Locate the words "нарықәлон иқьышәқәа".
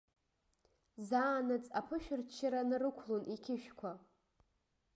2.69-3.91